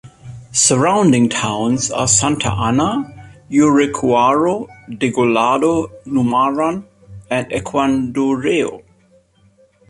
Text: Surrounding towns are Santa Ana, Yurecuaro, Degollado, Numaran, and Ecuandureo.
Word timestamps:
Surrounding 0.51 1.29
towns 1.29 1.91
are 1.91 2.07
Santa 2.07 2.49
Ana, 2.49 3.03
Yurecuaro, 3.51 4.67
Degollado, 4.89 5.91
Numaran, 6.07 6.83
and 7.29 7.45
Ecuandureo. 7.51 8.81